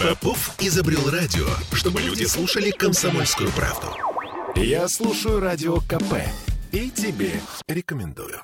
[0.00, 3.88] Попов изобрел радио, чтобы люди слушали комсомольскую правду.
[4.54, 6.14] Я слушаю радио КП
[6.72, 8.40] и тебе рекомендую.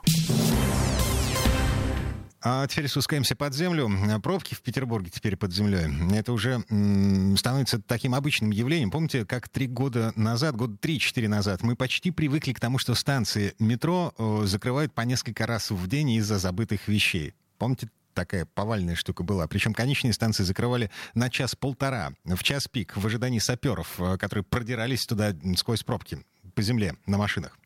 [2.45, 3.89] А теперь спускаемся под землю.
[4.21, 5.87] Пробки в Петербурге теперь под землей.
[6.13, 6.65] Это уже
[7.37, 8.91] становится таким обычным явлением.
[8.91, 13.55] Помните, как три года назад, года три-четыре назад, мы почти привыкли к тому, что станции
[13.61, 14.13] метро
[14.45, 17.35] закрывают по несколько раз в день из-за забытых вещей.
[17.59, 19.47] Помните такая повальная штука была.
[19.47, 25.07] Причем конечные станции закрывали на час-полтора, в час пик, в ожидании саперов, э, которые продирались
[25.07, 26.19] туда сквозь пробки
[26.55, 27.59] по земле на машинах.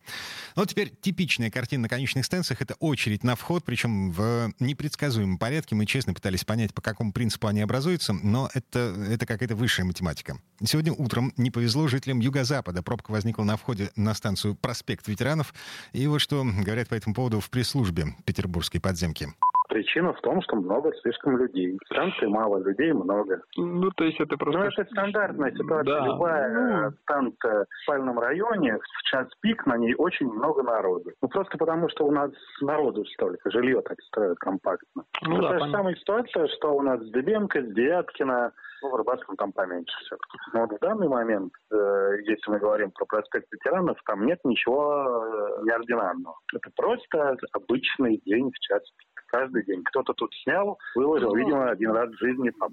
[0.54, 5.38] Ну, вот теперь типичная картина на конечных станциях— это очередь на вход, причем в непредсказуемом
[5.38, 5.74] порядке.
[5.74, 10.38] Мы честно пытались понять, по какому принципу они образуются, но это, это какая-то высшая математика.
[10.64, 12.82] Сегодня утром не повезло жителям Юго-Запада.
[12.82, 15.52] Пробка возникла на входе на станцию «Проспект ветеранов».
[15.92, 19.28] И вот что говорят по этому поводу в пресс-службе петербургской подземки.
[19.76, 21.78] Причина в том, что много слишком людей.
[21.84, 23.42] Станции мало, людей много.
[23.58, 24.58] Ну, то есть это просто...
[24.58, 26.00] Ну, это стандартная ситуация.
[26.00, 26.06] Да.
[26.06, 26.90] Любая ну...
[27.02, 31.10] станция в спальном районе, в час пик на ней очень много народу.
[31.20, 32.30] Ну, просто потому, что у нас
[32.62, 35.04] народу столько, жилье так строят компактно.
[35.26, 38.94] Ну, да, та же самая ситуация, что у нас с Дебенко, с Девяткина, ну, в
[38.94, 40.38] Рыбацком там поменьше все-таки.
[40.54, 45.04] Но вот в данный момент, э, если мы говорим про проспект ветеранов, там нет ничего
[45.04, 46.36] э, неординарного.
[46.54, 49.82] Это просто обычный день в час пик каждый день.
[49.84, 52.70] Кто-то тут снял, выложил, ну, видимо, один раз в жизни там.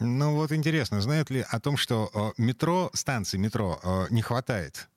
[0.00, 4.88] Ну вот интересно, знают ли о том, что э, метро, станции метро э, не хватает?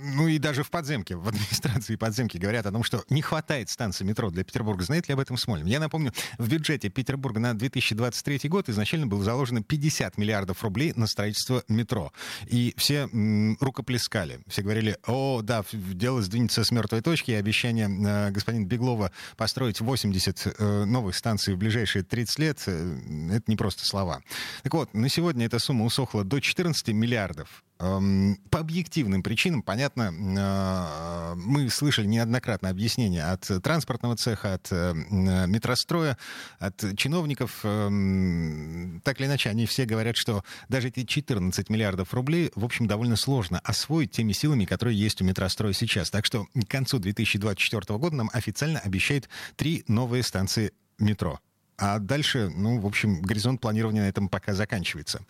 [0.00, 4.04] Ну и даже в подземке, в администрации подземки говорят о том, что не хватает станции
[4.04, 4.84] метро для Петербурга.
[4.84, 5.70] Знает ли об этом Смольный?
[5.70, 11.06] Я напомню, в бюджете Петербурга на 2023 год изначально было заложено 50 миллиардов рублей на
[11.06, 12.12] строительство метро.
[12.46, 14.40] И все м, рукоплескали.
[14.48, 19.80] Все говорили, о, да, дело сдвинется с мертвой точки, и обещание э, господина Беглова построить
[19.80, 22.98] 80 э, новых станций в ближайшие 30 лет, э,
[23.32, 24.22] это не просто слова.
[24.62, 27.62] Так вот, на сегодня эта сумма усохла до 14 миллиардов.
[27.82, 34.94] Эм, по объективным причинам, понятно, э, мы слышали неоднократно объяснения от транспортного цеха, от э,
[34.94, 36.16] метростроя,
[36.60, 37.58] от чиновников.
[37.64, 42.86] Эм, так или иначе, они все говорят, что даже эти 14 миллиардов рублей, в общем,
[42.86, 46.08] довольно сложно освоить теми силами, которые есть у метростроя сейчас.
[46.08, 51.40] Так что к концу 2024 года нам официально обещают три новые станции метро.
[51.78, 55.24] А дальше, ну, в общем, горизонт планирования на этом пока заканчивается.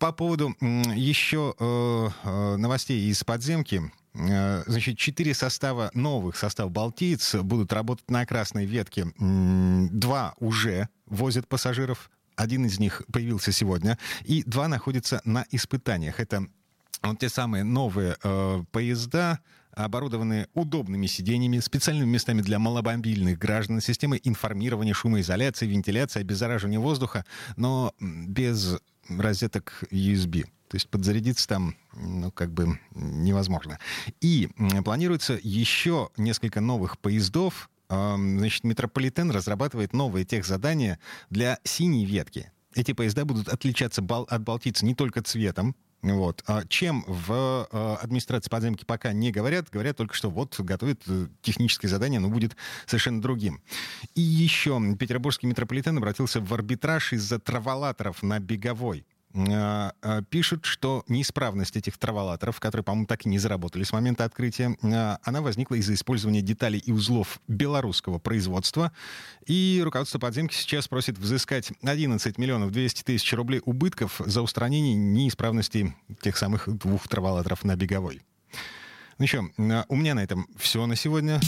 [0.00, 3.82] По поводу еще э, э, новостей из подземки.
[4.14, 9.12] Э, значит, четыре состава, новых составов «Балтиец» будут работать на красной ветке.
[9.18, 12.10] Два уже возят пассажиров.
[12.34, 13.98] Один из них появился сегодня.
[14.24, 16.18] И два находятся на испытаниях.
[16.18, 16.46] Это
[17.02, 19.40] вот те самые новые э, поезда,
[19.72, 27.92] оборудованные удобными сиденьями, специальными местами для маломобильных граждан, системой информирования, шумоизоляции, вентиляции, обеззараживания воздуха, но
[28.00, 28.78] без
[29.18, 30.44] розеток USB.
[30.68, 33.78] То есть подзарядиться там, ну, как бы невозможно.
[34.20, 34.48] И
[34.84, 37.70] планируется еще несколько новых поездов.
[37.88, 42.52] Значит, метрополитен разрабатывает новые техзадания для синей ветки.
[42.72, 46.42] Эти поезда будут отличаться от Балтийца не только цветом, вот.
[46.46, 51.26] А чем в э, администрации подземки пока не говорят, говорят только, что вот готовят э,
[51.42, 52.56] техническое задание, но будет
[52.86, 53.60] совершенно другим.
[54.14, 59.04] И еще Петербургский метрополитен обратился в арбитраж из-за траволаторов на Беговой.
[59.32, 64.24] А, а, пишут, что неисправность этих траволаторов, которые, по-моему, так и не заработали с момента
[64.24, 68.92] открытия, а, она возникла из-за использования деталей и узлов белорусского производства.
[69.46, 75.94] И руководство подземки сейчас просит взыскать 11 миллионов 200 тысяч рублей убытков за устранение неисправности
[76.20, 78.22] тех самых двух траволаторов на беговой.
[79.18, 79.44] Ну что,
[79.88, 81.40] у меня на этом все на сегодня.